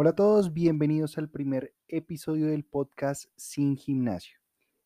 Hola 0.00 0.10
a 0.10 0.14
todos, 0.14 0.54
bienvenidos 0.54 1.18
al 1.18 1.28
primer 1.28 1.74
episodio 1.88 2.46
del 2.46 2.62
podcast 2.62 3.24
Sin 3.34 3.76
Gimnasio, 3.76 4.38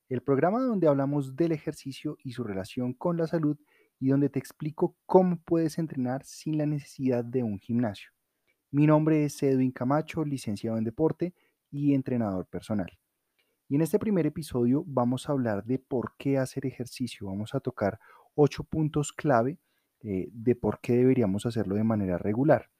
el 0.08 0.22
programa 0.22 0.62
donde 0.62 0.88
hablamos 0.88 1.36
del 1.36 1.52
ejercicio 1.52 2.16
y 2.24 2.32
su 2.32 2.44
relación 2.44 2.94
con 2.94 3.18
la 3.18 3.26
salud 3.26 3.58
y 4.00 4.08
donde 4.08 4.30
te 4.30 4.38
explico 4.38 4.96
cómo 5.04 5.38
puedes 5.44 5.76
entrenar 5.76 6.24
sin 6.24 6.56
la 6.56 6.64
necesidad 6.64 7.26
de 7.26 7.42
un 7.42 7.58
gimnasio. 7.58 8.08
Mi 8.70 8.86
nombre 8.86 9.26
es 9.26 9.42
Edwin 9.42 9.70
Camacho, 9.70 10.24
licenciado 10.24 10.78
en 10.78 10.84
deporte 10.84 11.34
y 11.70 11.92
entrenador 11.92 12.46
personal. 12.46 12.98
Y 13.68 13.74
en 13.74 13.82
este 13.82 13.98
primer 13.98 14.24
episodio 14.24 14.82
vamos 14.86 15.28
a 15.28 15.32
hablar 15.32 15.62
de 15.66 15.78
por 15.78 16.14
qué 16.16 16.38
hacer 16.38 16.64
ejercicio. 16.64 17.26
Vamos 17.26 17.54
a 17.54 17.60
tocar 17.60 18.00
ocho 18.34 18.64
puntos 18.64 19.12
clave 19.12 19.58
eh, 20.00 20.30
de 20.32 20.56
por 20.56 20.80
qué 20.80 20.94
deberíamos 20.94 21.44
hacerlo 21.44 21.74
de 21.74 21.84
manera 21.84 22.16
regular. 22.16 22.71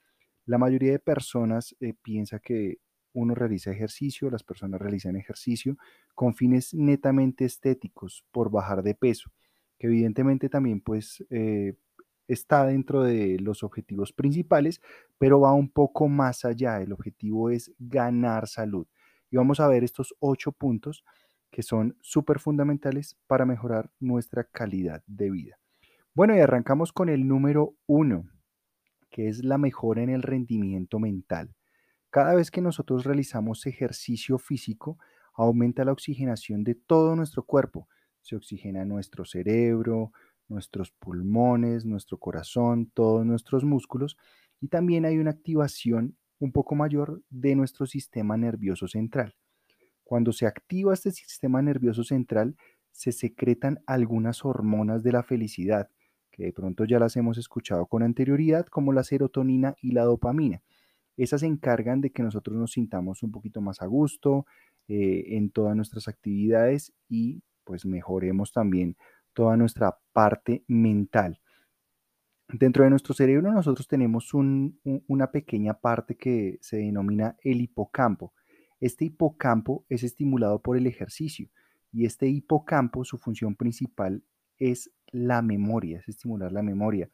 La 0.46 0.59
mayoría 0.59 0.92
de 0.92 0.98
personas 0.98 1.77
eh, 1.80 1.95
piensa 2.02 2.38
que 2.38 2.78
uno 3.12 3.34
realiza 3.34 3.70
ejercicio, 3.70 4.30
las 4.30 4.42
personas 4.42 4.80
realizan 4.80 5.16
ejercicio 5.16 5.77
con 6.15 6.34
fines 6.34 6.74
netamente 6.74 7.45
estéticos 7.45 8.24
por 8.32 8.51
bajar 8.51 8.82
de 8.82 8.95
peso, 8.95 9.30
que 9.78 9.87
evidentemente 9.87 10.48
también 10.48 10.80
pues 10.80 11.24
eh, 11.30 11.74
está 12.27 12.65
dentro 12.66 13.02
de 13.02 13.38
los 13.38 13.62
objetivos 13.62 14.12
principales, 14.12 14.80
pero 15.18 15.41
va 15.41 15.52
un 15.52 15.68
poco 15.68 16.09
más 16.09 16.45
allá. 16.45 16.80
El 16.80 16.93
objetivo 16.93 17.51
es 17.51 17.73
ganar 17.79 18.48
salud. 18.48 18.87
Y 19.30 19.37
vamos 19.37 19.60
a 19.60 19.68
ver 19.68 19.84
estos 19.84 20.15
ocho 20.20 20.52
puntos 20.52 21.04
que 21.51 21.62
son 21.62 21.96
súper 22.01 22.38
fundamentales 22.38 23.16
para 23.27 23.45
mejorar 23.45 23.90
nuestra 24.01 24.45
calidad 24.45 25.02
de 25.06 25.30
vida. 25.30 25.59
Bueno, 26.15 26.34
y 26.34 26.40
arrancamos 26.40 26.93
con 26.93 27.09
el 27.09 27.27
número 27.27 27.74
uno, 27.87 28.27
que 29.12 29.29
es 29.29 29.45
la 29.45 29.59
mejora 29.59 30.02
en 30.02 30.11
el 30.11 30.23
rendimiento 30.23 30.99
mental. 30.99 31.55
Cada 32.10 32.35
vez 32.35 32.51
que 32.51 32.60
nosotros 32.60 33.05
realizamos 33.05 33.66
ejercicio 33.66 34.38
físico, 34.38 34.99
aumenta 35.35 35.85
la 35.85 35.93
oxigenación 35.93 36.65
de 36.65 36.74
todo 36.74 37.15
nuestro 37.15 37.45
cuerpo. 37.45 37.88
Se 38.21 38.35
oxigena 38.35 38.85
nuestro 38.85 39.24
cerebro, 39.24 40.13
nuestros 40.49 40.91
pulmones, 40.91 41.85
nuestro 41.85 42.19
corazón, 42.19 42.91
todos 42.93 43.24
nuestros 43.24 43.65
músculos 43.65 44.16
y 44.60 44.69
también 44.69 45.04
hay 45.04 45.19
una 45.19 45.30
activación 45.30 46.16
un 46.38 46.52
poco 46.52 46.74
mayor 46.74 47.23
de 47.30 47.54
nuestro 47.54 47.87
sistema 47.87 48.37
nervioso 48.37 48.88
central. 48.88 49.37
Cuando 50.04 50.32
se 50.32 50.47
activa 50.47 50.93
este 50.93 51.10
sistema 51.10 51.63
nervioso 51.63 52.04
central, 52.04 52.57
se 52.91 53.13
secretan 53.13 53.82
algunas 53.87 54.45
hormonas 54.45 55.02
de 55.02 55.13
la 55.13 55.23
felicidad, 55.23 55.88
que 56.33 56.45
de 56.45 56.52
pronto 56.52 56.85
ya 56.85 56.99
las 56.99 57.16
hemos 57.16 57.38
escuchado 57.38 57.87
con 57.87 58.02
anterioridad, 58.02 58.66
como 58.66 58.93
la 58.93 59.05
serotonina 59.05 59.77
y 59.80 59.93
la 59.93 60.02
dopamina. 60.02 60.63
Esas 61.16 61.43
se 61.43 61.47
encargan 61.47 62.01
de 62.01 62.11
que 62.11 62.23
nosotros 62.23 62.57
nos 62.57 62.73
sintamos 62.73 63.23
un 63.23 63.30
poquito 63.30 63.61
más 63.61 63.83
a 63.83 63.87
gusto 63.87 64.47
eh, 64.88 65.37
en 65.37 65.50
todas 65.50 65.77
nuestras 65.77 66.09
actividades 66.09 66.93
y 67.09 67.43
pues 67.65 67.84
mejoremos 67.84 68.53
también 68.53 68.97
toda 69.34 69.56
nuestra 69.56 69.99
parte 70.12 70.65
mental. 70.66 71.41
Dentro 72.49 72.84
de 72.84 72.91
nuestro 72.91 73.15
cerebro 73.15 73.53
nosotros 73.53 73.87
tenemos 73.87 74.33
una 74.34 75.31
pequeña 75.31 75.75
parte 75.75 76.16
que 76.16 76.59
se 76.60 76.78
denomina 76.78 77.37
el 77.43 77.60
hipocampo. 77.60 78.33
Este 78.81 79.05
hipocampo 79.05 79.84
es 79.88 80.03
estimulado 80.03 80.60
por 80.60 80.77
el 80.77 80.87
ejercicio 80.87 81.49
y 81.93 82.05
este 82.05 82.27
hipocampo, 82.28 83.05
su 83.05 83.19
función 83.19 83.55
principal 83.55 84.22
es 84.59 84.91
la 85.12 85.43
memoria, 85.43 85.99
es 85.99 86.09
estimular 86.09 86.50
la 86.53 86.62
memoria, 86.62 87.09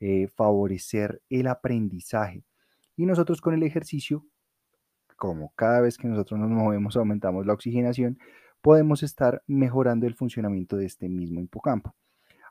eh, 0.00 0.28
favorecer 0.28 1.22
el 1.30 1.46
aprendizaje. 1.46 2.44
Y 2.96 3.06
nosotros 3.06 3.40
con 3.40 3.54
el 3.54 3.62
ejercicio, 3.62 4.24
como 5.16 5.52
cada 5.56 5.80
vez 5.80 5.96
que 5.96 6.08
nosotros 6.08 6.38
nos 6.38 6.50
movemos 6.50 6.96
aumentamos 6.96 7.46
la 7.46 7.54
oxigenación, 7.54 8.18
podemos 8.60 9.02
estar 9.02 9.42
mejorando 9.46 10.06
el 10.06 10.14
funcionamiento 10.14 10.76
de 10.76 10.86
este 10.86 11.08
mismo 11.08 11.40
hipocampo. 11.40 11.94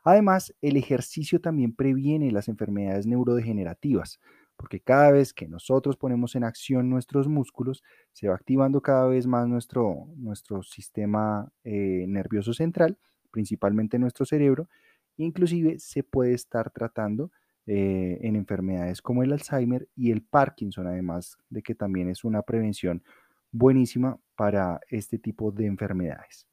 Además, 0.02 0.54
el 0.62 0.76
ejercicio 0.76 1.40
también 1.40 1.74
previene 1.74 2.30
las 2.30 2.48
enfermedades 2.48 3.06
neurodegenerativas, 3.06 4.20
porque 4.56 4.80
cada 4.80 5.10
vez 5.10 5.34
que 5.34 5.48
nosotros 5.48 5.96
ponemos 5.96 6.34
en 6.34 6.44
acción 6.44 6.88
nuestros 6.88 7.28
músculos, 7.28 7.82
se 8.12 8.28
va 8.28 8.36
activando 8.36 8.80
cada 8.80 9.06
vez 9.06 9.26
más 9.26 9.46
nuestro, 9.46 10.06
nuestro 10.16 10.62
sistema 10.62 11.52
eh, 11.64 12.06
nervioso 12.08 12.54
central 12.54 12.98
principalmente 13.36 13.98
nuestro 13.98 14.24
cerebro, 14.24 14.70
inclusive 15.16 15.78
se 15.78 16.02
puede 16.02 16.34
estar 16.34 16.70
tratando 16.70 17.30
eh, 17.66 18.18
en 18.22 18.36
enfermedades 18.36 19.02
como 19.02 19.22
el 19.22 19.32
Alzheimer 19.32 19.88
y 19.96 20.12
el 20.12 20.22
Parkinson, 20.22 20.86
además 20.86 21.36
de 21.50 21.62
que 21.62 21.74
también 21.74 22.08
es 22.08 22.22
una 22.24 22.42
prevención 22.42 23.02
buenísima 23.50 24.20
para 24.36 24.80
este 24.88 25.18
tipo 25.18 25.50
de 25.50 25.66
enfermedades. 25.66 26.46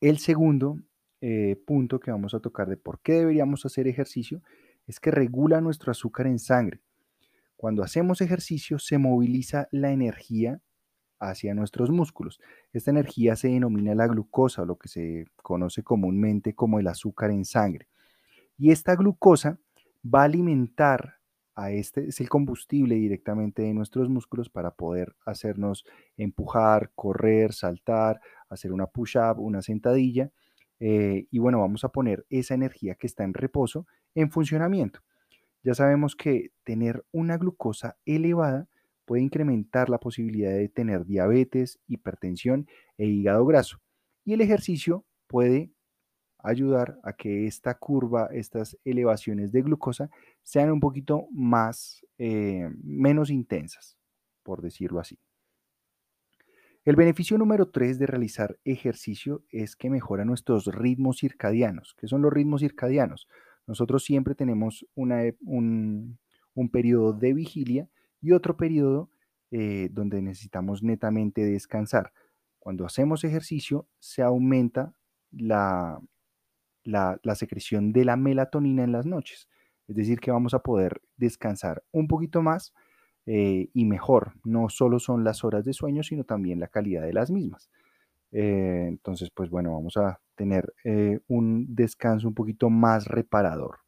El 0.00 0.18
segundo 0.18 0.78
eh, 1.20 1.56
punto 1.66 2.00
que 2.00 2.10
vamos 2.10 2.34
a 2.34 2.40
tocar 2.40 2.68
de 2.68 2.76
por 2.76 3.00
qué 3.00 3.14
deberíamos 3.14 3.66
hacer 3.66 3.88
ejercicio 3.88 4.42
es 4.86 5.00
que 5.00 5.10
regula 5.10 5.60
nuestro 5.60 5.90
azúcar 5.90 6.26
en 6.26 6.38
sangre. 6.38 6.80
Cuando 7.56 7.82
hacemos 7.82 8.20
ejercicio 8.20 8.78
se 8.78 8.96
moviliza 8.96 9.68
la 9.70 9.92
energía 9.92 10.62
hacia 11.20 11.54
nuestros 11.54 11.90
músculos. 11.90 12.40
Esta 12.72 12.90
energía 12.90 13.36
se 13.36 13.48
denomina 13.48 13.94
la 13.94 14.06
glucosa, 14.06 14.64
lo 14.64 14.76
que 14.76 14.88
se 14.88 15.26
conoce 15.36 15.82
comúnmente 15.82 16.54
como 16.54 16.80
el 16.80 16.88
azúcar 16.88 17.30
en 17.30 17.44
sangre. 17.44 17.88
Y 18.58 18.70
esta 18.70 18.96
glucosa 18.96 19.58
va 20.02 20.22
a 20.22 20.24
alimentar 20.24 21.20
a 21.54 21.72
este, 21.72 22.08
es 22.08 22.20
el 22.20 22.28
combustible 22.28 22.94
directamente 22.94 23.62
de 23.62 23.74
nuestros 23.74 24.08
músculos 24.08 24.48
para 24.48 24.70
poder 24.70 25.14
hacernos 25.26 25.84
empujar, 26.16 26.90
correr, 26.94 27.52
saltar, 27.52 28.20
hacer 28.48 28.72
una 28.72 28.86
push-up, 28.86 29.38
una 29.38 29.60
sentadilla. 29.60 30.30
Eh, 30.78 31.26
y 31.30 31.38
bueno, 31.38 31.60
vamos 31.60 31.84
a 31.84 31.90
poner 31.90 32.24
esa 32.30 32.54
energía 32.54 32.94
que 32.94 33.06
está 33.06 33.24
en 33.24 33.34
reposo 33.34 33.86
en 34.14 34.30
funcionamiento. 34.30 35.00
Ya 35.62 35.74
sabemos 35.74 36.16
que 36.16 36.52
tener 36.64 37.04
una 37.12 37.36
glucosa 37.36 37.98
elevada 38.06 38.66
puede 39.10 39.24
incrementar 39.24 39.90
la 39.90 39.98
posibilidad 39.98 40.52
de 40.52 40.68
tener 40.68 41.04
diabetes, 41.04 41.80
hipertensión 41.88 42.68
e 42.96 43.06
hígado 43.06 43.44
graso. 43.44 43.80
Y 44.24 44.34
el 44.34 44.40
ejercicio 44.40 45.04
puede 45.26 45.72
ayudar 46.38 46.96
a 47.02 47.14
que 47.14 47.48
esta 47.48 47.74
curva, 47.74 48.28
estas 48.32 48.78
elevaciones 48.84 49.50
de 49.50 49.62
glucosa 49.62 50.10
sean 50.44 50.70
un 50.70 50.78
poquito 50.78 51.26
más, 51.32 52.06
eh, 52.18 52.70
menos 52.84 53.30
intensas, 53.30 53.98
por 54.44 54.62
decirlo 54.62 55.00
así. 55.00 55.18
El 56.84 56.94
beneficio 56.94 57.36
número 57.36 57.68
3 57.68 57.98
de 57.98 58.06
realizar 58.06 58.60
ejercicio 58.62 59.42
es 59.50 59.74
que 59.74 59.90
mejora 59.90 60.24
nuestros 60.24 60.66
ritmos 60.66 61.18
circadianos. 61.18 61.96
¿Qué 61.98 62.06
son 62.06 62.22
los 62.22 62.32
ritmos 62.32 62.60
circadianos? 62.60 63.26
Nosotros 63.66 64.04
siempre 64.04 64.36
tenemos 64.36 64.86
un, 64.94 66.16
un 66.54 66.68
periodo 66.70 67.12
de 67.12 67.34
vigilia 67.34 67.88
y 68.20 68.32
otro 68.32 68.56
periodo 68.56 69.10
eh, 69.50 69.88
donde 69.90 70.22
necesitamos 70.22 70.82
netamente 70.82 71.44
descansar. 71.44 72.12
Cuando 72.58 72.84
hacemos 72.84 73.24
ejercicio 73.24 73.88
se 73.98 74.22
aumenta 74.22 74.94
la, 75.32 75.98
la, 76.84 77.34
secreción 77.34 77.92
de 77.92 78.04
la 78.04 78.16
melatonina 78.16 78.84
en 78.84 78.92
las 78.92 79.06
noches. 79.06 79.48
Es 79.88 79.96
decir, 79.96 80.20
que 80.20 80.30
vamos 80.30 80.54
a 80.54 80.60
poder 80.62 81.02
descansar 81.16 81.82
un 81.90 82.06
poquito 82.06 82.42
más 82.42 82.72
eh, 83.26 83.70
y 83.72 83.86
mejor. 83.86 84.34
No 84.44 84.68
solo 84.68 85.00
son 85.00 85.24
las 85.24 85.42
horas 85.42 85.64
de 85.64 85.72
sueño, 85.72 86.04
sino 86.04 86.22
también 86.22 86.60
la 86.60 86.68
calidad 86.68 87.02
de 87.02 87.12
las 87.12 87.30
mismas. 87.30 87.70
Eh, 88.30 88.86
entonces, 88.88 89.30
pues 89.30 89.50
bueno, 89.50 89.72
vamos 89.72 89.96
a 89.96 90.20
tener 90.36 90.72
un 91.26 91.74
descanso 91.74 92.28
un 92.28 92.34
poquito 92.34 92.70
más 92.70 93.06
reparador. 93.06 93.78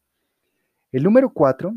El 0.91 1.03
número 1.03 1.31
cuatro 1.31 1.73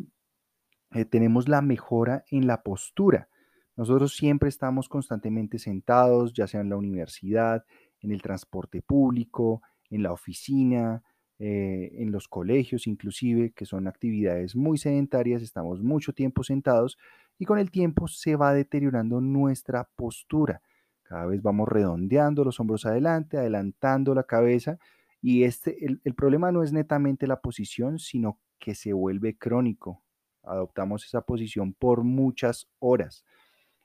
eh, 0.96 1.04
tenemos 1.04 1.46
la 1.46 1.60
mejora 1.60 2.24
en 2.30 2.46
la 2.46 2.62
postura. 2.62 3.28
Nosotros 3.76 4.16
siempre 4.16 4.48
estamos 4.48 4.88
constantemente 4.88 5.58
sentados, 5.58 6.32
ya 6.32 6.46
sea 6.46 6.62
en 6.62 6.70
la 6.70 6.78
universidad, 6.78 7.66
en 8.00 8.12
el 8.12 8.22
transporte 8.22 8.80
público, 8.80 9.60
en 9.90 10.02
la 10.02 10.12
oficina, 10.12 11.02
eh, 11.38 11.90
en 11.98 12.12
los 12.12 12.28
colegios 12.28 12.86
inclusive, 12.86 13.52
que 13.52 13.66
son 13.66 13.88
actividades 13.88 14.56
muy 14.56 14.78
sedentarias, 14.78 15.42
estamos 15.42 15.82
mucho 15.82 16.14
tiempo 16.14 16.42
sentados 16.42 16.96
y 17.38 17.44
con 17.44 17.58
el 17.58 17.70
tiempo 17.70 18.08
se 18.08 18.34
va 18.36 18.54
deteriorando 18.54 19.20
nuestra 19.20 19.90
postura. 19.96 20.62
Cada 21.02 21.26
vez 21.26 21.42
vamos 21.42 21.68
redondeando 21.68 22.42
los 22.42 22.58
hombros 22.58 22.86
adelante, 22.86 23.36
adelantando 23.36 24.14
la 24.14 24.22
cabeza 24.22 24.78
y 25.20 25.44
este, 25.44 25.76
el 25.84 26.14
problema 26.14 26.52
no 26.52 26.62
es 26.62 26.72
netamente 26.72 27.26
la 27.26 27.42
posición, 27.42 27.98
sino 27.98 28.38
que 28.58 28.74
se 28.74 28.94
vuelve 28.94 29.36
crónico 29.36 30.05
adoptamos 30.46 31.04
esa 31.04 31.22
posición 31.22 31.72
por 31.74 32.04
muchas 32.04 32.68
horas. 32.78 33.24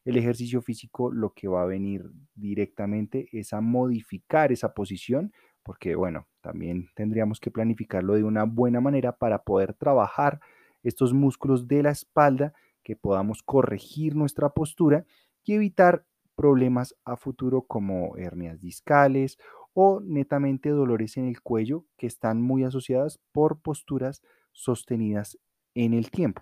El 0.04 0.18
ejercicio 0.18 0.62
físico 0.62 1.12
lo 1.12 1.34
que 1.34 1.48
va 1.48 1.62
a 1.62 1.68
venir 1.68 2.10
directamente 2.34 3.28
es 3.32 3.54
a 3.54 3.62
modificar 3.62 4.52
esa 4.52 4.74
posición, 4.74 5.32
porque 5.64 5.96
bueno, 5.96 6.28
también 6.42 6.88
tendríamos 6.96 7.40
que 7.40 7.52
planificarlo 7.52 8.16
de 8.16 8.24
una 8.24 8.46
buena 8.46 8.82
manera 8.82 9.18
para 9.18 9.44
poder 9.44 9.74
trabajar 9.74 10.40
estos 10.82 11.14
músculos 11.14 11.68
de 11.68 11.84
la 11.84 11.92
espalda 11.92 12.54
que 12.84 12.96
podamos 12.96 13.44
corregir 13.44 14.16
nuestra 14.16 14.50
postura 14.50 15.06
y 15.44 15.54
evitar 15.54 16.06
problemas 16.36 16.96
a 17.06 17.16
futuro 17.16 17.62
como 17.64 18.18
hernias 18.18 18.60
discales 18.60 19.38
o 19.74 20.02
netamente 20.02 20.70
dolores 20.70 21.18
en 21.18 21.28
el 21.28 21.42
cuello 21.42 21.86
que 21.98 22.08
están 22.08 22.42
muy 22.42 22.64
asociadas 22.64 23.20
por 23.32 23.62
posturas 23.62 24.22
sostenidas 24.52 25.38
en 25.76 25.94
el 25.94 26.10
tiempo. 26.12 26.42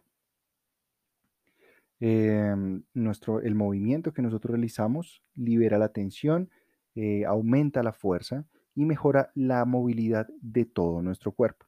Em, 2.01 2.83
nuestro, 2.93 3.41
el 3.41 3.55
movimiento 3.55 4.13
que 4.13 4.21
nosotros 4.21 4.51
realizamos 4.51 5.21
libera 5.35 5.77
la 5.77 5.89
tensión, 5.89 6.49
eh, 6.95 7.25
aumenta 7.25 7.83
la 7.83 7.91
fuerza 7.91 8.45
y 8.73 8.85
mejora 8.85 9.31
la 9.35 9.65
movilidad 9.65 10.27
de 10.41 10.65
todo 10.65 11.01
nuestro 11.01 11.33
cuerpo. 11.33 11.65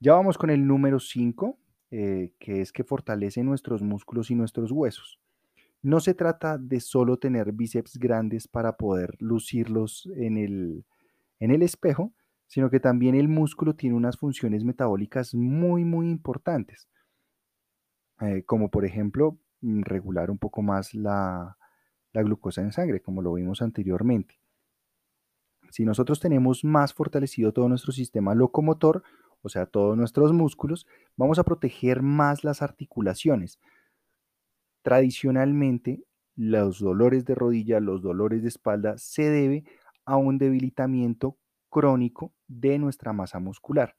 Ya 0.00 0.12
vamos 0.12 0.36
con 0.36 0.50
el 0.50 0.66
número 0.66 1.00
5, 1.00 1.58
eh, 1.90 2.32
que 2.38 2.60
es 2.60 2.72
que 2.72 2.84
fortalece 2.84 3.42
nuestros 3.42 3.82
músculos 3.82 4.30
y 4.30 4.34
nuestros 4.34 4.70
huesos. 4.70 5.18
No 5.80 6.00
se 6.00 6.12
trata 6.12 6.58
de 6.58 6.80
solo 6.80 7.18
tener 7.18 7.52
bíceps 7.52 7.98
grandes 7.98 8.48
para 8.48 8.76
poder 8.76 9.16
lucirlos 9.20 10.08
en 10.16 10.36
el, 10.36 10.84
en 11.40 11.50
el 11.50 11.62
espejo, 11.62 12.12
sino 12.46 12.68
que 12.68 12.80
también 12.80 13.14
el 13.14 13.28
músculo 13.28 13.74
tiene 13.74 13.96
unas 13.96 14.18
funciones 14.18 14.64
metabólicas 14.64 15.34
muy, 15.34 15.84
muy 15.84 16.10
importantes. 16.10 16.88
Eh, 18.20 18.44
como 18.44 18.70
por 18.70 18.84
ejemplo 18.84 19.38
mm, 19.60 19.82
regular 19.82 20.30
un 20.30 20.38
poco 20.38 20.62
más 20.62 20.94
la, 20.94 21.56
glucosa 22.12 22.62
en 22.62 22.72
sangre, 22.72 23.00
como 23.00 23.22
lo 23.22 23.34
vimos 23.34 23.60
anteriormente. 23.60 24.38
Si 25.70 25.84
nosotros 25.84 26.20
tenemos 26.20 26.62
más 26.64 26.94
fortalecido 26.94 27.52
todo 27.52 27.68
nuestro 27.68 27.92
sistema 27.92 28.34
locomotor, 28.34 29.02
o 29.42 29.48
sea, 29.48 29.66
todos 29.66 29.96
nuestros 29.96 30.32
músculos, 30.32 30.86
vamos 31.16 31.40
a 31.40 31.44
proteger 31.44 32.02
más 32.02 32.44
las 32.44 32.62
articulaciones. 32.62 33.58
Tradicionalmente, 34.82 36.04
los 36.36 36.78
dolores 36.78 37.24
de 37.24 37.34
rodilla, 37.34 37.80
los 37.80 38.00
dolores 38.00 38.42
de 38.42 38.48
espalda 38.48 38.96
se 38.96 39.28
debe 39.28 39.64
a 40.04 40.16
un 40.16 40.38
debilitamiento 40.38 41.36
crónico 41.68 42.32
de 42.46 42.78
nuestra 42.78 43.12
masa 43.12 43.40
muscular. 43.40 43.96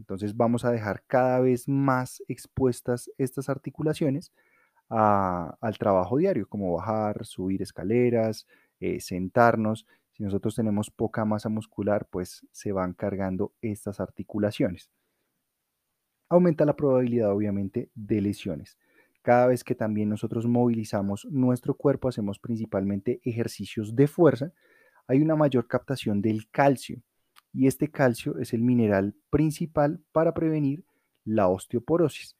Entonces 0.00 0.34
vamos 0.34 0.64
a 0.64 0.72
dejar 0.72 1.04
cada 1.06 1.40
vez 1.40 1.68
más 1.68 2.22
expuestas 2.26 3.10
estas 3.18 3.50
articulaciones 3.50 4.32
al 4.88 5.78
trabajo 5.78 6.16
diario, 6.16 6.48
como 6.48 6.72
bajar, 6.72 7.24
subir 7.24 7.62
escaleras, 7.62 8.46
eh, 8.80 8.98
sentarnos. 9.00 9.86
Si 10.12 10.24
nosotros 10.24 10.56
tenemos 10.56 10.90
poca 10.90 11.24
masa 11.24 11.48
muscular, 11.48 12.08
pues 12.10 12.46
se 12.50 12.72
van 12.72 12.94
cargando 12.94 13.52
estas 13.60 14.00
articulaciones. 14.00 14.90
Aumenta 16.28 16.64
la 16.64 16.74
probabilidad, 16.74 17.30
obviamente, 17.30 17.90
de 17.94 18.20
lesiones. 18.22 18.78
Cada 19.22 19.46
vez 19.46 19.62
que 19.62 19.74
también 19.74 20.08
nosotros 20.08 20.46
movilizamos 20.46 21.26
nuestro 21.30 21.74
cuerpo, 21.74 22.08
hacemos 22.08 22.38
principalmente 22.38 23.20
ejercicios 23.22 23.94
de 23.94 24.08
fuerza, 24.08 24.52
hay 25.06 25.20
una 25.20 25.36
mayor 25.36 25.68
captación 25.68 26.22
del 26.22 26.50
calcio 26.50 27.02
y 27.52 27.66
este 27.66 27.90
calcio 27.90 28.38
es 28.38 28.52
el 28.52 28.62
mineral 28.62 29.14
principal 29.30 30.00
para 30.12 30.34
prevenir 30.34 30.84
la 31.24 31.48
osteoporosis. 31.48 32.36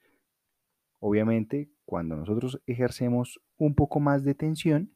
Obviamente, 0.99 1.71
cuando 1.85 2.17
nosotros 2.17 2.61
ejercemos 2.67 3.41
un 3.57 3.75
poco 3.75 4.01
más 4.01 4.23
de 4.23 4.35
tensión, 4.35 4.93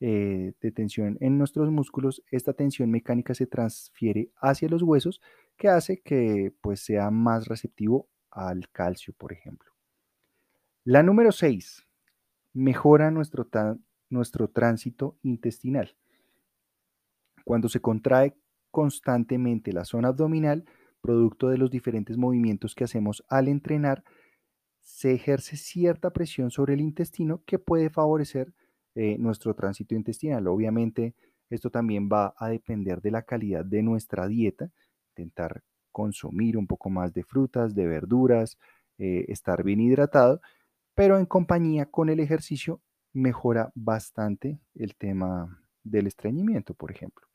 eh, 0.00 0.54
de 0.60 0.72
tensión 0.72 1.16
en 1.20 1.38
nuestros 1.38 1.70
músculos, 1.70 2.22
esta 2.30 2.54
tensión 2.54 2.90
mecánica 2.90 3.34
se 3.34 3.46
transfiere 3.46 4.30
hacia 4.36 4.68
los 4.68 4.82
huesos, 4.82 5.20
que 5.56 5.68
hace 5.68 6.00
que 6.00 6.52
pues, 6.60 6.80
sea 6.80 7.10
más 7.10 7.46
receptivo 7.46 8.08
al 8.30 8.68
calcio, 8.70 9.14
por 9.16 9.32
ejemplo. 9.32 9.70
La 10.84 11.02
número 11.02 11.30
6, 11.30 11.86
mejora 12.54 13.10
nuestro, 13.10 13.48
nuestro 14.08 14.48
tránsito 14.48 15.18
intestinal. 15.22 15.94
Cuando 17.44 17.68
se 17.68 17.80
contrae 17.80 18.34
constantemente 18.72 19.72
la 19.72 19.84
zona 19.84 20.08
abdominal, 20.08 20.64
producto 21.00 21.48
de 21.48 21.58
los 21.58 21.70
diferentes 21.70 22.16
movimientos 22.16 22.74
que 22.74 22.84
hacemos 22.84 23.24
al 23.28 23.46
entrenar, 23.46 24.02
se 24.80 25.12
ejerce 25.12 25.56
cierta 25.56 26.10
presión 26.10 26.50
sobre 26.50 26.74
el 26.74 26.80
intestino 26.80 27.44
que 27.46 27.60
puede 27.60 27.90
favorecer 27.90 28.52
eh, 28.96 29.16
nuestro 29.18 29.54
tránsito 29.54 29.94
intestinal. 29.94 30.48
Obviamente, 30.48 31.14
esto 31.50 31.70
también 31.70 32.08
va 32.12 32.34
a 32.36 32.48
depender 32.48 33.00
de 33.00 33.10
la 33.12 33.22
calidad 33.22 33.64
de 33.64 33.82
nuestra 33.82 34.26
dieta, 34.26 34.70
intentar 35.10 35.62
consumir 35.92 36.56
un 36.56 36.66
poco 36.66 36.90
más 36.90 37.12
de 37.12 37.22
frutas, 37.22 37.74
de 37.74 37.86
verduras, 37.86 38.58
eh, 38.98 39.26
estar 39.28 39.62
bien 39.62 39.80
hidratado, 39.80 40.40
pero 40.94 41.18
en 41.18 41.26
compañía 41.26 41.86
con 41.86 42.08
el 42.08 42.20
ejercicio 42.20 42.80
mejora 43.12 43.70
bastante 43.74 44.58
el 44.74 44.96
tema 44.96 45.62
del 45.84 46.06
estreñimiento, 46.06 46.74
por 46.74 46.90
ejemplo. 46.90 47.31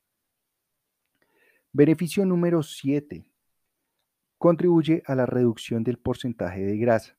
Beneficio 1.73 2.25
número 2.25 2.63
7. 2.63 3.29
Contribuye 4.37 5.03
a 5.05 5.15
la 5.15 5.25
reducción 5.25 5.83
del 5.83 5.97
porcentaje 5.97 6.61
de 6.61 6.77
grasa. 6.77 7.17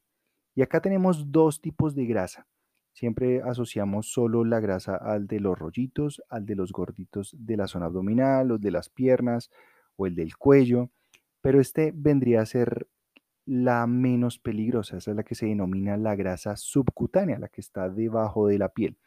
Y 0.54 0.62
acá 0.62 0.80
tenemos 0.80 1.30
dos 1.30 1.60
tipos 1.60 1.94
de 1.94 2.06
grasa. 2.06 2.46
Siempre 2.92 3.42
asociamos 3.42 4.10
solo 4.10 4.44
la 4.44 4.58
grasa 4.58 4.96
al 4.96 5.26
de 5.26 5.38
los 5.38 5.56
rollitos, 5.56 6.22
al 6.30 6.46
de 6.46 6.56
los 6.56 6.72
gorditos 6.72 7.36
de 7.38 7.56
la 7.56 7.68
zona 7.68 7.86
abdominal, 7.86 8.48
los 8.48 8.60
de 8.60 8.70
las 8.70 8.88
piernas 8.88 9.50
o 9.96 10.06
el 10.06 10.14
del 10.14 10.36
cuello, 10.36 10.90
pero 11.40 11.60
este 11.60 11.92
vendría 11.94 12.40
a 12.40 12.46
ser 12.46 12.88
la 13.44 13.86
menos 13.86 14.38
peligrosa, 14.38 14.96
esa 14.96 15.12
es 15.12 15.16
la 15.16 15.22
que 15.22 15.34
se 15.34 15.46
denomina 15.46 15.96
la 15.96 16.16
grasa 16.16 16.56
subcutánea, 16.56 17.38
la 17.38 17.48
que 17.48 17.60
está 17.60 17.88
debajo 17.88 18.46
de 18.48 18.58
la 18.58 18.70
piel. 18.70 18.98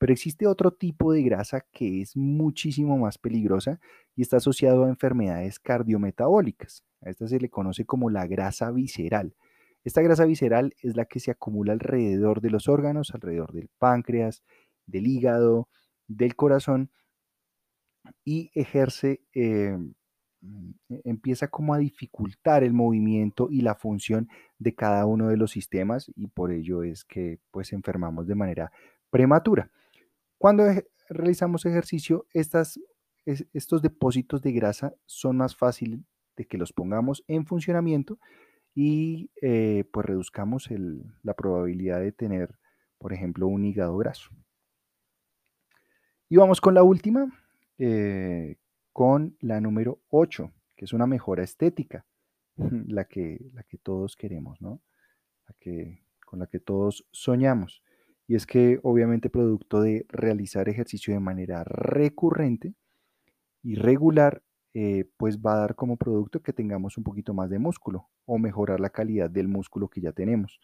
Pero 0.00 0.14
existe 0.14 0.46
otro 0.46 0.70
tipo 0.72 1.12
de 1.12 1.22
grasa 1.22 1.66
que 1.72 2.00
es 2.00 2.16
muchísimo 2.16 2.96
más 2.96 3.18
peligrosa 3.18 3.80
y 4.16 4.22
está 4.22 4.38
asociado 4.38 4.86
a 4.86 4.88
enfermedades 4.88 5.58
cardiometabólicas. 5.58 6.84
A 7.02 7.10
esta 7.10 7.28
se 7.28 7.38
le 7.38 7.50
conoce 7.50 7.84
como 7.84 8.08
la 8.08 8.26
grasa 8.26 8.70
visceral. 8.70 9.34
Esta 9.84 10.00
grasa 10.00 10.24
visceral 10.24 10.74
es 10.80 10.96
la 10.96 11.04
que 11.04 11.20
se 11.20 11.30
acumula 11.30 11.74
alrededor 11.74 12.40
de 12.40 12.48
los 12.48 12.66
órganos, 12.66 13.10
alrededor 13.14 13.52
del 13.52 13.68
páncreas, 13.78 14.42
del 14.86 15.06
hígado, 15.06 15.68
del 16.08 16.34
corazón 16.34 16.90
y 18.24 18.50
ejerce, 18.54 19.20
eh, 19.34 19.76
mm, 20.40 20.70
e, 20.88 21.02
empieza 21.04 21.48
como 21.48 21.74
a 21.74 21.78
dificultar 21.78 22.64
el 22.64 22.72
movimiento 22.72 23.48
y 23.50 23.60
la 23.60 23.74
función 23.74 24.30
de 24.58 24.74
cada 24.74 25.04
uno 25.04 25.28
de 25.28 25.36
los 25.36 25.50
sistemas 25.50 26.10
y 26.16 26.28
por 26.28 26.52
ello 26.52 26.84
es 26.84 27.04
que 27.04 27.38
pues 27.50 27.74
enfermamos 27.74 28.26
de 28.26 28.34
manera 28.34 28.72
prematura. 29.10 29.70
Cuando 30.40 30.64
realizamos 31.10 31.66
ejercicio, 31.66 32.26
estos 32.32 33.82
depósitos 33.82 34.40
de 34.40 34.52
grasa 34.52 34.94
son 35.04 35.36
más 35.36 35.54
fáciles 35.54 36.00
de 36.34 36.46
que 36.46 36.56
los 36.56 36.72
pongamos 36.72 37.22
en 37.28 37.44
funcionamiento 37.44 38.18
y 38.74 39.30
eh, 39.42 39.84
pues 39.92 40.06
reduzcamos 40.06 40.70
la 41.22 41.34
probabilidad 41.34 42.00
de 42.00 42.12
tener, 42.12 42.58
por 42.96 43.12
ejemplo, 43.12 43.48
un 43.48 43.66
hígado 43.66 43.98
graso. 43.98 44.30
Y 46.30 46.36
vamos 46.36 46.62
con 46.62 46.72
la 46.72 46.84
última, 46.84 47.30
eh, 47.76 48.56
con 48.94 49.36
la 49.40 49.60
número 49.60 50.00
8, 50.08 50.50
que 50.74 50.86
es 50.86 50.94
una 50.94 51.06
mejora 51.06 51.42
estética, 51.42 52.06
la 52.86 53.04
que, 53.04 53.50
la 53.52 53.62
que 53.64 53.76
todos 53.76 54.16
queremos, 54.16 54.58
¿no? 54.62 54.80
La 55.46 55.54
que, 55.60 56.02
con 56.24 56.38
la 56.38 56.46
que 56.46 56.60
todos 56.60 57.06
soñamos. 57.10 57.82
Y 58.30 58.36
es 58.36 58.46
que 58.46 58.78
obviamente 58.84 59.28
producto 59.28 59.80
de 59.80 60.06
realizar 60.08 60.68
ejercicio 60.68 61.12
de 61.12 61.18
manera 61.18 61.64
recurrente 61.64 62.74
y 63.60 63.74
regular, 63.74 64.44
eh, 64.72 65.04
pues 65.16 65.40
va 65.40 65.54
a 65.54 65.60
dar 65.62 65.74
como 65.74 65.96
producto 65.96 66.40
que 66.40 66.52
tengamos 66.52 66.96
un 66.96 67.02
poquito 67.02 67.34
más 67.34 67.50
de 67.50 67.58
músculo 67.58 68.08
o 68.26 68.38
mejorar 68.38 68.78
la 68.78 68.90
calidad 68.90 69.28
del 69.28 69.48
músculo 69.48 69.88
que 69.88 70.00
ya 70.00 70.12
tenemos. 70.12 70.60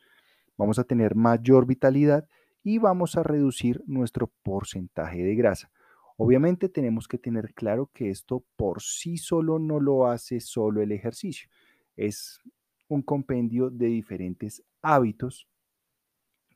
Vamos 0.56 0.78
a 0.78 0.84
tener 0.84 1.16
mayor 1.16 1.66
vitalidad 1.66 2.28
y 2.62 2.78
vamos 2.78 3.16
a 3.16 3.24
reducir 3.24 3.82
nuestro 3.88 4.30
porcentaje 4.44 5.24
de 5.24 5.34
grasa. 5.34 5.68
Obviamente 6.16 6.68
tenemos 6.68 7.08
que 7.08 7.18
tener 7.18 7.52
claro 7.52 7.90
que 7.92 8.10
esto 8.10 8.44
por 8.54 8.80
sí 8.80 9.16
solo 9.18 9.58
no 9.58 9.80
lo 9.80 10.06
hace 10.06 10.38
solo 10.38 10.82
el 10.82 10.92
ejercicio. 10.92 11.48
Es 11.96 12.38
un 12.86 13.02
compendio 13.02 13.70
de 13.70 13.86
diferentes 13.86 14.62
hábitos 14.82 15.48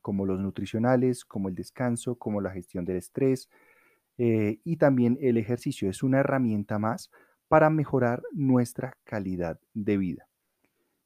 como 0.01 0.25
los 0.25 0.39
nutricionales, 0.39 1.23
como 1.25 1.49
el 1.49 1.55
descanso, 1.55 2.15
como 2.15 2.41
la 2.41 2.51
gestión 2.51 2.85
del 2.85 2.97
estrés 2.97 3.49
eh, 4.17 4.59
y 4.63 4.77
también 4.77 5.17
el 5.21 5.37
ejercicio. 5.37 5.89
Es 5.89 6.03
una 6.03 6.19
herramienta 6.19 6.79
más 6.79 7.11
para 7.47 7.69
mejorar 7.69 8.23
nuestra 8.31 8.97
calidad 9.03 9.59
de 9.73 9.97
vida. 9.97 10.27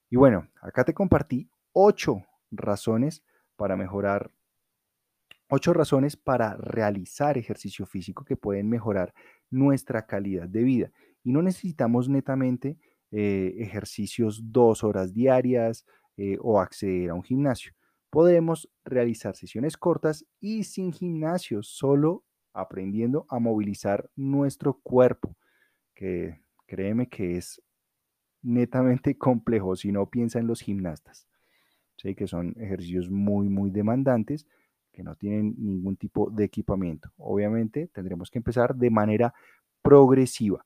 Y 0.09 0.15
bueno, 0.15 0.47
acá 0.61 0.83
te 0.83 0.93
compartí 0.93 1.49
ocho 1.73 2.23
razones 2.51 3.23
para 3.55 3.75
mejorar, 3.75 4.31
ocho 5.49 5.73
razones 5.73 6.15
para 6.15 6.55
realizar 6.55 7.37
ejercicio 7.37 7.85
físico 7.85 8.23
que 8.23 8.37
pueden 8.37 8.69
mejorar 8.69 9.13
nuestra 9.49 10.05
calidad 10.05 10.47
de 10.47 10.63
vida. 10.63 10.91
Y 11.23 11.31
no 11.31 11.41
necesitamos 11.41 12.07
netamente 12.07 12.77
eh, 13.11 13.55
ejercicios 13.57 14.51
dos 14.51 14.83
horas 14.83 15.13
diarias 15.13 15.85
eh, 16.17 16.37
o 16.41 16.59
acceder 16.59 17.09
a 17.09 17.13
un 17.13 17.23
gimnasio 17.23 17.73
podemos 18.15 18.69
realizar 18.85 19.35
sesiones 19.35 19.75
cortas 19.75 20.25
y 20.39 20.63
sin 20.63 20.93
gimnasio, 20.93 21.61
solo 21.63 22.23
aprendiendo 22.53 23.25
a 23.27 23.39
movilizar 23.39 24.09
nuestro 24.15 24.79
cuerpo, 24.81 25.35
que 25.93 26.39
créeme 26.65 27.09
que 27.09 27.35
es 27.35 27.61
netamente 28.41 29.17
complejo 29.17 29.75
si 29.75 29.91
no 29.91 30.09
piensa 30.09 30.39
en 30.39 30.47
los 30.47 30.61
gimnastas. 30.61 31.27
Sé 31.97 32.15
que 32.15 32.25
son 32.25 32.55
ejercicios 32.57 33.09
muy, 33.09 33.49
muy 33.49 33.69
demandantes 33.69 34.47
que 34.93 35.03
no 35.03 35.17
tienen 35.17 35.53
ningún 35.57 35.97
tipo 35.97 36.29
de 36.29 36.45
equipamiento. 36.45 37.11
Obviamente 37.17 37.89
tendremos 37.89 38.31
que 38.31 38.39
empezar 38.39 38.77
de 38.77 38.91
manera 38.91 39.33
progresiva. 39.81 40.65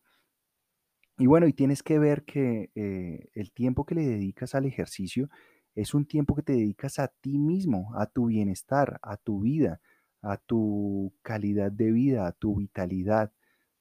Y 1.18 1.26
bueno, 1.26 1.48
y 1.48 1.54
tienes 1.54 1.82
que 1.82 1.98
ver 1.98 2.26
que 2.26 2.70
eh, 2.76 3.28
el 3.34 3.52
tiempo 3.54 3.88
que 3.88 3.96
le 3.96 4.06
dedicas 4.06 4.54
al 4.54 4.68
ejercicio 4.68 5.32
es 5.76 5.94
un 5.94 6.06
tiempo 6.06 6.36
que 6.36 6.44
te 6.44 6.54
dedicas 6.54 7.00
a 7.00 7.08
ti 7.08 7.38
mismo, 7.38 7.92
a 7.96 8.06
tu 8.06 8.28
bienestar, 8.28 9.00
a 9.02 9.18
tu 9.18 9.42
vida, 9.42 9.82
a 10.22 10.38
tu 10.38 11.14
calidad 11.22 11.72
de 11.72 11.92
vida, 11.92 12.28
a 12.28 12.32
tu 12.32 12.56
vitalidad. 12.56 13.32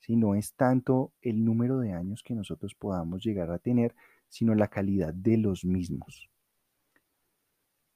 No 0.08 0.34
es 0.34 0.54
tanto 0.54 1.12
el 1.20 1.44
número 1.44 1.80
de 1.80 1.92
años 1.92 2.22
que 2.22 2.34
nosotros 2.34 2.74
podamos 2.74 3.22
llegar 3.22 3.50
a 3.50 3.58
tener, 3.58 3.94
sino 4.28 4.54
la 4.54 4.68
calidad 4.68 5.12
de 5.12 5.36
los 5.36 5.66
mismos. 5.66 6.30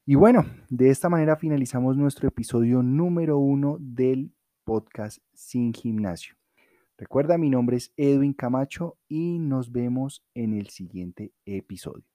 Y 0.05 0.17
bueno, 0.17 0.45
de 0.69 0.91
esta 0.91 1.09
manera 1.09 1.37
finalizamos 1.37 1.97
nuestro 1.97 2.29
episodio 2.29 2.83
número 2.83 3.39
uno 3.39 3.79
del 3.81 4.35
podcast 4.65 5.23
Sin 5.33 5.73
Gimnasio. 5.73 6.35
Recuerda, 6.99 7.39
mi 7.39 7.49
nombre 7.49 7.79
es 7.79 7.93
Edwin 7.97 8.35
Camacho 8.35 8.99
y 9.09 9.39
nos 9.39 9.73
vemos 9.73 10.23
en 10.35 10.53
el 10.55 10.69
siguiente 10.69 11.33
episodio. 11.47 12.12